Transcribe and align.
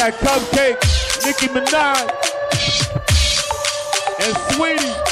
got 0.00 0.14
Cupcake, 0.14 0.80
Nicki 1.26 1.46
Minaj, 1.48 2.08
and 4.24 4.34
Saweetie. 4.48 5.10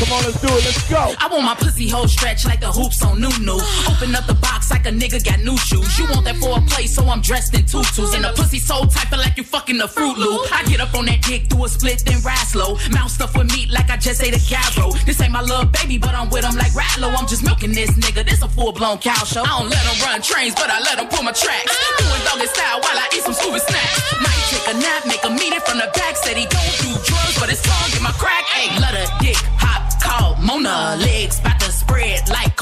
Come 0.00 0.12
on, 0.14 0.24
let's 0.24 0.40
do 0.40 0.48
it. 0.48 0.64
Let's 0.64 0.88
go. 0.88 1.12
I 1.18 1.28
want 1.30 1.44
my 1.44 1.54
pussy 1.54 1.86
hole 1.86 2.08
stretch 2.08 2.46
like 2.46 2.60
the 2.60 2.72
hoops 2.72 3.02
on 3.04 3.20
Nunu. 3.20 3.60
Open 3.90 4.14
up 4.14 4.24
the 4.26 4.38
box 4.40 4.59
like 4.70 4.86
a 4.86 4.90
nigga 4.90 5.22
got 5.24 5.40
new 5.40 5.56
shoes. 5.58 5.98
You 5.98 6.06
want 6.10 6.24
that 6.24 6.36
for 6.36 6.58
a 6.58 6.60
play, 6.62 6.86
so 6.86 7.04
I'm 7.06 7.20
dressed 7.20 7.54
in 7.54 7.66
tutus. 7.66 8.14
And 8.14 8.24
the 8.24 8.32
pussy 8.34 8.58
so 8.58 8.86
tight, 8.86 9.08
feel 9.10 9.18
like 9.18 9.36
you 9.36 9.44
fucking 9.44 9.80
a 9.80 9.88
Fruit 9.88 10.16
Loop. 10.16 10.46
I 10.52 10.64
get 10.64 10.80
up 10.80 10.94
on 10.94 11.06
that 11.06 11.22
dick, 11.22 11.48
do 11.48 11.64
a 11.64 11.68
split, 11.68 12.02
then 12.06 12.20
ride 12.22 12.46
slow. 12.46 12.78
Mouth 12.90 13.10
stuff 13.10 13.36
with 13.36 13.50
meat 13.52 13.70
like 13.70 13.90
I 13.90 13.96
just 13.96 14.22
ate 14.22 14.34
a 14.34 14.42
gyro. 14.42 14.92
This 15.04 15.20
ain't 15.20 15.32
my 15.32 15.42
love 15.42 15.72
baby, 15.72 15.98
but 15.98 16.14
I'm 16.14 16.30
with 16.30 16.44
him 16.44 16.56
like 16.56 16.72
Ratlow. 16.72 17.12
I'm 17.12 17.26
just 17.26 17.44
milking 17.44 17.72
this 17.72 17.90
nigga. 17.98 18.24
This 18.24 18.42
a 18.42 18.48
full 18.48 18.72
blown 18.72 18.98
cow 18.98 19.24
show. 19.24 19.42
I 19.42 19.60
don't 19.60 19.70
let 19.70 19.84
him 19.84 19.98
run 20.02 20.22
trains, 20.22 20.54
but 20.54 20.70
I 20.70 20.80
let 20.80 20.98
him 20.98 21.08
pull 21.08 21.22
my 21.22 21.32
tracks. 21.32 21.76
Doing 21.98 22.22
doggy 22.24 22.46
style 22.46 22.80
while 22.80 22.98
I 22.98 23.06
eat 23.14 23.22
some 23.22 23.34
Scooby 23.34 23.60
snacks. 23.60 23.94
Might 24.22 24.44
take 24.50 24.66
a 24.74 24.76
nap, 24.78 25.06
make 25.06 25.22
a 25.24 25.30
meet 25.30 25.52
it 25.52 25.62
from 25.66 25.78
the 25.78 25.90
back. 25.94 26.16
Said 26.16 26.36
he 26.36 26.46
don't 26.46 26.74
do 26.82 26.90
drugs, 27.04 27.36
but 27.38 27.50
it's 27.50 27.62
all 27.68 27.88
in 27.96 28.02
my 28.02 28.12
crack. 28.18 28.44
Ain't 28.58 28.80
let 28.80 28.94
a 28.94 29.06
dick 29.22 29.38
hop 29.60 29.86
called 30.02 30.38
Mona. 30.42 30.96
Legs 30.98 31.38
about 31.38 31.60
to 31.60 31.70
spread 31.70 32.09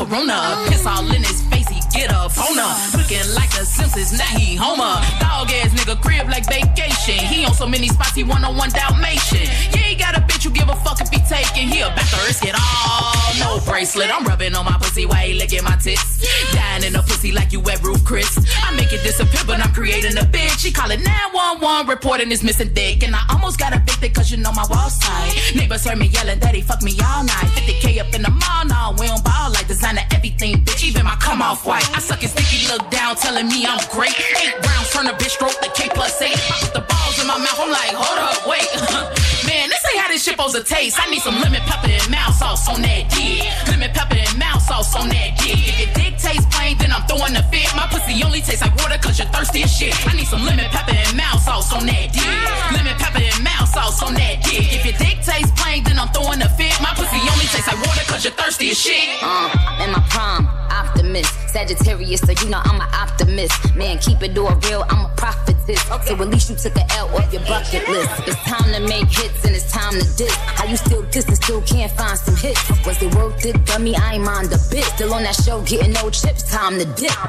Corona. 0.08 0.64
Piss 0.68 0.86
all 0.86 1.04
in 1.12 1.22
his 1.22 1.42
face, 1.42 1.68
he 1.68 1.80
get 1.92 2.10
up 2.12 2.32
on 2.38 2.56
her. 2.56 2.98
Looking 2.98 3.28
like 3.34 3.52
a 3.60 3.64
Simpsons, 3.64 4.12
now 4.12 4.24
he 4.24 4.56
Homer. 4.56 4.96
Dog 5.20 5.52
ass 5.52 5.68
nigga 5.76 6.00
crib 6.00 6.28
like 6.28 6.46
vacation. 6.48 7.20
He 7.26 7.44
on 7.44 7.52
so 7.52 7.66
many 7.66 7.88
spots, 7.88 8.14
he 8.14 8.24
one 8.24 8.44
on 8.44 8.56
one 8.56 8.70
Dalmatian. 8.70 9.44
Yeah, 9.72 9.92
he 9.92 9.94
got 9.94 10.16
a 10.16 10.20
bitch 10.20 10.44
who 10.44 10.50
give 10.50 10.68
a 10.68 10.76
fuck 10.76 11.00
if 11.00 11.10
he 11.10 11.20
taking. 11.28 11.68
He 11.68 11.80
about 11.80 12.08
to 12.08 12.16
risk 12.26 12.44
it 12.44 12.56
all. 12.56 13.12
No 13.38 13.60
bracelet, 13.64 14.10
I'm 14.12 14.24
rubbing 14.24 14.54
on 14.54 14.64
my 14.64 14.78
pussy 14.78 15.04
while 15.04 15.20
he 15.20 15.34
licking 15.34 15.62
my 15.62 15.76
tits. 15.76 16.24
Dying 16.52 16.84
in 16.84 16.96
a 16.96 17.02
pussy 17.02 17.32
like 17.32 17.52
you 17.52 17.60
wet 17.60 17.82
roof 17.82 18.02
Chris. 18.04 18.32
I 18.64 18.74
make 18.74 18.92
it 18.92 19.02
disappear, 19.02 19.37
I'm 19.68 19.74
creating 19.74 20.16
a 20.16 20.24
bitch. 20.24 20.64
She 20.64 20.72
call 20.72 20.90
it 20.90 21.04
911, 21.04 21.86
reporting 21.88 22.30
his 22.30 22.42
missing 22.42 22.72
dick. 22.72 23.04
And 23.04 23.14
I 23.14 23.20
almost 23.28 23.58
got 23.58 23.76
evicted 23.76 24.14
cause 24.14 24.30
you 24.30 24.38
know 24.38 24.52
my 24.52 24.64
wall 24.70 24.88
side. 24.88 25.28
Neighbors 25.54 25.84
heard 25.84 25.98
me 25.98 26.06
yelling 26.06 26.40
that 26.40 26.54
he 26.54 26.62
fucked 26.62 26.82
me 26.82 26.96
all 27.04 27.22
night. 27.22 27.52
50k 27.52 28.00
up 28.00 28.08
in 28.14 28.22
the 28.22 28.32
mall, 28.32 28.64
no, 28.64 28.96
we 28.98 29.06
don't 29.06 29.22
ball 29.22 29.52
like 29.52 29.68
designer 29.68 30.00
everything, 30.10 30.64
bitch. 30.64 30.88
Even 30.88 31.04
my 31.04 31.16
come 31.20 31.42
off 31.42 31.66
white. 31.66 31.84
I 31.94 32.00
suck 32.00 32.20
his 32.20 32.32
sticky 32.32 32.72
look 32.72 32.88
down, 32.90 33.16
telling 33.16 33.48
me 33.48 33.66
I'm 33.68 33.76
great. 33.92 34.16
Eight 34.40 34.56
rounds, 34.64 34.88
turn 34.88 35.06
a 35.06 35.12
bitch 35.12 35.36
stroke 35.36 35.60
the 35.60 35.68
K 35.76 35.90
plus 35.92 36.16
eight. 36.22 36.32
I 36.32 36.56
put 36.64 36.72
the 36.72 36.84
balls 36.88 37.20
in 37.20 37.26
my 37.28 37.36
mouth, 37.36 37.60
I'm 37.60 37.68
like, 37.68 37.92
hold 37.92 38.18
up, 38.24 38.48
wait. 38.48 38.72
Man, 39.44 39.68
this 39.68 39.84
ain't 39.92 40.00
how 40.00 40.08
this 40.08 40.24
shit 40.24 40.32
supposed 40.32 40.56
to 40.56 40.64
taste. 40.64 40.96
I 40.96 41.10
need 41.10 41.20
some 41.20 41.36
lemon 41.44 41.60
pepper 41.68 41.92
and 41.92 42.10
mouse 42.10 42.38
sauce 42.38 42.68
on 42.72 42.80
that 42.80 43.04
dick. 43.12 43.44
Lemon 43.68 43.92
pepper 43.92 44.27
sauce 44.68 44.94
on 44.94 45.08
that 45.08 45.40
dick. 45.40 45.56
If 45.56 45.76
your 45.80 45.90
dick 45.96 46.14
tastes 46.20 46.44
plain, 46.52 46.76
then 46.76 46.92
I'm 46.92 47.02
throwing 47.08 47.34
a 47.34 47.42
fit. 47.48 47.66
My 47.74 47.88
pussy 47.88 48.20
only 48.22 48.44
tastes 48.44 48.60
like 48.60 48.76
water 48.76 49.00
cause 49.00 49.18
you're 49.18 49.32
thirsty 49.32 49.64
as 49.64 49.72
shit. 49.72 49.96
I 50.06 50.12
need 50.12 50.28
some 50.28 50.44
lemon 50.44 50.68
pepper 50.68 50.92
and 50.92 51.16
mouse 51.16 51.48
sauce 51.48 51.72
on 51.72 51.88
that 51.88 52.12
dick. 52.12 52.28
Lemon 52.76 52.96
pepper 53.00 53.24
and 53.24 53.40
mouse 53.42 53.72
sauce 53.72 54.04
on 54.04 54.12
that 54.14 54.44
dick. 54.44 54.68
If 54.76 54.84
your 54.84 54.96
dick 55.00 55.24
tastes 55.24 55.50
plain, 55.56 55.82
then 55.84 55.98
I'm 55.98 56.12
throwing 56.12 56.44
a 56.44 56.50
fit. 56.60 56.76
My 56.84 56.92
pussy 56.92 57.18
only 57.32 57.48
tastes 57.48 57.66
like 57.66 57.80
water 57.80 58.04
cause 58.06 58.22
you're 58.22 58.36
thirsty 58.36 58.70
as 58.70 58.78
shit. 58.78 59.08
Uh, 59.24 59.82
in 59.82 59.90
my 59.90 60.04
prime, 60.12 60.44
optimist. 60.70 61.32
Sagittarius, 61.48 62.20
so 62.20 62.32
you 62.36 62.52
know 62.52 62.60
I'm 62.62 62.76
an 62.78 62.88
optimist. 62.92 63.56
Man, 63.74 63.98
keep 63.98 64.22
it 64.22 64.36
all 64.36 64.54
real, 64.68 64.84
I'm 64.92 65.08
a 65.08 65.12
prophetess. 65.16 65.47
So 66.08 66.14
at 66.14 66.28
least 66.28 66.48
you 66.48 66.56
took 66.56 66.74
a 66.74 66.90
L 66.96 67.14
off 67.14 67.30
your 67.30 67.42
bucket 67.42 67.86
list. 67.86 68.08
It's 68.26 68.42
time 68.44 68.72
to 68.72 68.80
make 68.80 69.12
hits 69.12 69.44
and 69.44 69.54
it's 69.54 69.70
time 69.70 69.92
to 69.92 70.16
diss. 70.16 70.34
How 70.56 70.64
you 70.64 70.78
still 70.78 71.02
diss 71.02 71.26
and 71.26 71.36
still 71.36 71.60
can't 71.60 71.92
find 71.92 72.18
some 72.18 72.34
hits? 72.34 72.64
Was 72.86 73.02
it 73.02 73.14
worth 73.14 73.44
it, 73.44 73.62
dummy? 73.66 73.94
I 73.94 74.14
ain't 74.14 74.24
mind 74.24 74.46
a 74.46 74.58
bit. 74.70 74.84
Still 74.96 75.12
on 75.12 75.24
that 75.24 75.36
show, 75.36 75.60
getting 75.68 75.92
no 75.92 76.08
chips, 76.08 76.50
time 76.50 76.78
to 76.78 76.86
dip. 76.96 77.12
I, 77.12 77.28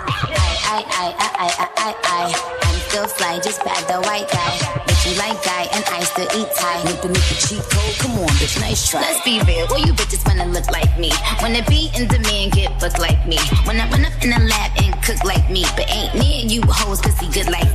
I, 0.64 0.80
I, 0.88 1.08
I, 1.20 1.48
I, 1.60 1.70
I, 1.76 1.96
I. 2.04 2.60
I'm 2.64 2.80
still 2.88 3.08
fly, 3.08 3.40
just 3.44 3.60
bad 3.66 3.84
the 3.92 4.00
white 4.08 4.32
guy. 4.32 4.56
But 4.88 4.96
you 5.04 5.12
like 5.20 5.44
guy 5.44 5.68
and 5.76 5.84
I 5.92 6.00
still 6.08 6.30
eat 6.40 6.48
Thai. 6.56 6.84
Nip 6.84 7.02
the 7.02 7.10
nip 7.10 7.24
cheat 7.36 7.60
code, 7.60 7.96
come 8.00 8.16
on, 8.20 8.32
bitch, 8.40 8.62
nice 8.62 8.88
try. 8.88 9.02
Let's 9.02 9.20
be 9.26 9.42
real, 9.44 9.68
well 9.70 9.84
you 9.84 9.92
bitches 9.92 10.26
wanna 10.26 10.46
look 10.46 10.72
like 10.72 10.98
me. 10.98 11.12
Wanna 11.42 11.64
be 11.68 11.92
in 12.00 12.08
demand, 12.08 12.54
get 12.54 12.80
booked 12.80 13.00
like 13.00 13.20
me. 13.28 13.38
Wanna 13.68 13.90
run 13.92 14.06
up 14.06 14.16
in 14.24 14.30
the 14.30 14.40
lab 14.40 14.72
and 14.80 14.96
cook 15.04 15.24
like 15.26 15.50
me. 15.50 15.66
But 15.76 15.92
ain't 15.92 16.16
near 16.16 16.48
you 16.48 16.62
hoes 16.64 17.02
pussy 17.02 17.28
good 17.28 17.52
like 17.52 17.69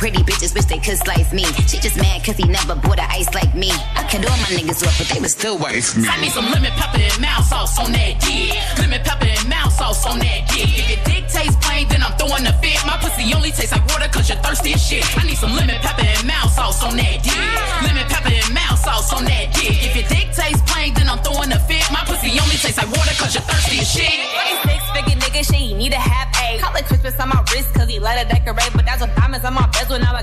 pretty 0.00 0.24
bitches 0.24 0.56
wish 0.56 0.64
they 0.64 0.80
could 0.80 0.96
slice 0.96 1.30
me. 1.30 1.44
She 1.68 1.76
just 1.76 2.00
mad 2.00 2.24
cause 2.24 2.40
he 2.40 2.48
never 2.48 2.74
bought 2.74 2.98
a 2.98 3.04
ice 3.12 3.28
like 3.36 3.52
me. 3.54 3.68
I 3.68 4.08
cut 4.08 4.24
all 4.24 4.40
my 4.40 4.48
niggas 4.56 4.80
off, 4.80 4.96
but 4.96 5.06
they 5.12 5.20
was 5.20 5.36
still 5.36 5.60
wife 5.60 5.92
me. 5.94 6.08
I 6.08 6.16
need 6.24 6.32
some 6.32 6.48
lemon 6.48 6.72
pepper 6.72 7.04
and 7.04 7.20
mouse 7.20 7.52
sauce 7.52 7.76
on 7.76 7.92
that 7.92 8.16
dick. 8.16 8.56
Lemon 8.80 9.04
pepper 9.04 9.28
and 9.28 9.44
mouse 9.44 9.76
sauce 9.76 10.08
on 10.08 10.18
that 10.24 10.48
dick. 10.48 10.72
If 10.72 10.88
your 10.88 11.04
dick 11.04 11.28
tastes 11.28 11.60
plain, 11.60 11.84
then 11.92 12.00
I'm 12.00 12.16
throwing 12.16 12.48
a 12.48 12.54
fit. 12.64 12.80
My 12.88 12.96
pussy 12.96 13.28
only 13.36 13.52
tastes 13.52 13.76
like 13.76 13.84
water 13.92 14.08
cause 14.08 14.32
you're 14.32 14.40
thirsty 14.40 14.72
as 14.72 14.80
shit. 14.80 15.04
I 15.20 15.28
need 15.28 15.36
some 15.36 15.52
lemon 15.52 15.76
pepper 15.84 16.08
and 16.08 16.24
mouse 16.24 16.56
sauce 16.56 16.80
on 16.80 16.96
that 16.96 17.20
dick. 17.20 17.36
Lemon 17.84 18.08
pepper 18.08 18.32
and 18.32 18.54
mouse 18.56 18.80
sauce 18.80 19.12
on 19.12 19.28
that 19.28 19.52
dick. 19.52 19.84
If 19.84 19.92
your 20.00 20.08
dick 20.08 20.32
tastes 20.32 20.64
plain, 20.64 20.96
then 20.96 21.12
I'm 21.12 21.20
throwing 21.20 21.52
a 21.52 21.60
fit. 21.68 21.84
My 21.92 22.00
pussy 22.08 22.32
only 22.40 22.56
tastes 22.56 22.80
like 22.80 22.88
water 22.88 23.12
cause 23.20 23.36
you're 23.36 23.44
thirsty 23.44 23.84
as 23.84 23.92
shit. 23.92 24.16
Six 24.64 24.80
figure 24.96 25.20
nigga 25.20 25.44
shit, 25.44 25.60
he 25.60 25.76
need 25.76 25.92
a 25.92 26.00
half 26.00 26.32
A. 26.40 26.56
Call 26.56 26.72
it 26.80 26.88
Christmas 26.88 27.20
on 27.20 27.28
my 27.28 27.44
wrist, 27.52 27.68
cause 27.76 27.88
he 27.92 28.00
let 28.00 28.16
it 28.16 28.32
decorate. 28.32 28.79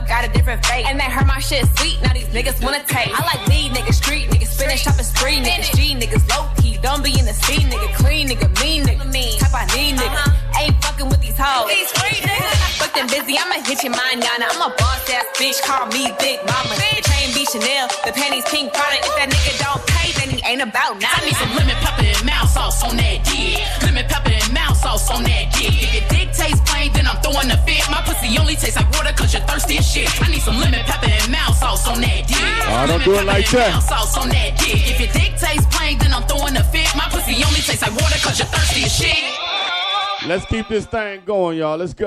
Got 0.07 0.25
a 0.25 0.29
different 0.29 0.65
fate. 0.65 0.85
And 0.87 0.99
they 0.99 1.05
heard 1.05 1.27
my 1.27 1.39
shit 1.39 1.65
sweet, 1.77 2.01
now 2.01 2.13
these 2.13 2.27
niggas 2.27 2.63
wanna 2.63 2.83
taste. 2.83 3.13
I 3.13 3.21
like 3.25 3.47
lead 3.47 3.71
niggas, 3.73 3.95
street 3.95 4.29
niggas, 4.29 4.55
finish 4.57 4.81
shopping 4.81 5.03
spree 5.03 5.37
niggas, 5.37 5.75
G 5.75 5.95
niggas, 5.95 6.23
low 6.31 6.49
key, 6.57 6.77
don't 6.81 7.03
be 7.03 7.11
in 7.19 7.25
the 7.25 7.33
C 7.33 7.63
nigga, 7.67 7.93
clean 7.95 8.29
nigga, 8.29 8.47
mean 8.61 8.83
nigga, 8.83 9.39
type 9.39 9.53
I 9.53 9.65
need 9.75 9.95
nigga. 9.99 10.07
Uh-huh. 10.07 10.61
Ain't 10.63 10.83
fucking 10.83 11.09
with 11.09 11.21
these 11.21 11.37
hoes. 11.37 11.69
These 11.69 11.91
free 11.91 12.19
niggas. 12.25 12.67
And 12.97 13.05
busy, 13.13 13.37
I'ma 13.37 13.61
hit 13.61 13.83
your 13.83 13.93
mind, 13.93 14.25
Yana. 14.25 14.49
I'm 14.49 14.57
a 14.57 14.73
boss 14.73 15.05
ass 15.13 15.29
bitch, 15.37 15.61
call 15.61 15.85
me 15.93 16.09
Big 16.17 16.41
Mama. 16.49 16.73
The 16.81 16.97
chain 17.05 17.29
be 17.29 17.45
Chanel, 17.45 17.85
the 18.01 18.09
panties 18.09 18.41
pink 18.49 18.73
product. 18.73 19.05
If 19.05 19.13
that 19.21 19.29
nigga 19.29 19.53
don't 19.61 19.85
pay, 19.85 20.09
then 20.17 20.33
he 20.33 20.41
ain't 20.41 20.65
about 20.65 20.97
nothing. 20.97 21.05
I 21.05 21.25
need 21.29 21.37
some 21.37 21.53
lemon 21.53 21.77
pepper 21.85 22.09
and 22.09 22.25
mouse 22.25 22.56
water 29.07 29.17
cause 29.17 29.33
you're 29.33 29.43
thirsty 29.43 29.77
as 29.77 29.91
shit. 29.91 30.21
I 30.21 30.29
need 30.29 30.41
some 30.41 30.57
lemon 30.57 30.83
pepper 30.85 31.09
and 31.09 31.31
mouse 31.31 31.59
sauce 31.59 31.87
on 31.87 32.01
that 32.01 32.27
dick. 32.27 32.37
Oh, 32.39 32.85
don't 32.87 33.03
do 33.03 33.15
it 33.15 33.25
like 33.25 33.49
that. 33.51 33.81
Sauce 33.83 34.17
on 34.17 34.29
that 34.29 34.57
dick. 34.57 34.89
If 34.89 34.99
your 34.99 35.11
dick 35.13 35.37
tastes 35.39 35.65
plain, 35.75 35.97
then 35.99 36.13
I'm 36.13 36.23
throwing 36.23 36.53
the 36.53 36.63
fit. 36.63 36.87
My 36.95 37.07
pussy 37.09 37.43
only 37.43 37.61
tastes 37.61 37.81
like 37.81 37.91
water 37.91 38.19
cause 38.21 38.39
you're 38.39 38.47
thirsty 38.47 38.83
as 38.83 38.93
shit. 38.93 39.23
Let's 40.27 40.45
keep 40.45 40.67
this 40.67 40.85
thing 40.85 41.21
going, 41.25 41.57
y'all. 41.57 41.77
Let's 41.77 41.91
go. 41.91 41.95